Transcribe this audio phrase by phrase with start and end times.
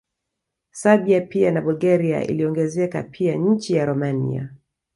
[0.71, 4.53] Serbia pia na Bulgaria iliongezeka pia nchi ya Romania